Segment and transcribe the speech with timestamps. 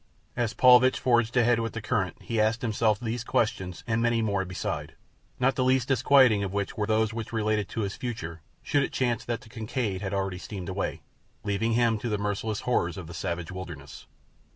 [0.35, 4.43] As Paulvitch forged ahead with the current he asked himself these questions, and many more
[4.45, 4.95] beside,
[5.39, 8.91] not the least disquieting of which were those which related to his future should it
[8.93, 11.03] chance that the Kincaid had already steamed away,
[11.43, 14.07] leaving him to the merciless horrors of the savage wilderness.